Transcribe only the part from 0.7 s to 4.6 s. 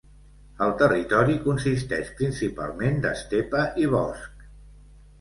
territori consisteix principalment d'estepa i bosc.